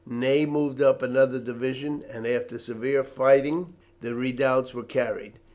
[0.03, 5.33] Ney moved up another division, and after severe fighting the redoubts were carried.